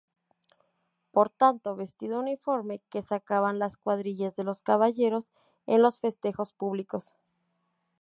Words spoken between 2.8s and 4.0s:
que sacaban las